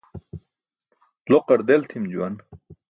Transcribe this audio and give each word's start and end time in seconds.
Loqar 1.31 1.59
del 1.67 1.83
tʰim 1.89 2.05
juwan. 2.11 2.35